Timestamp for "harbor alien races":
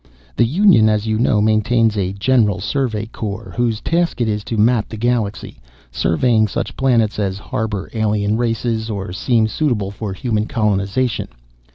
7.37-8.89